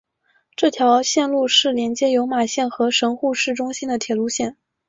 [0.55, 4.57] 这条线路是连接有马线和神户市中心的铁路线。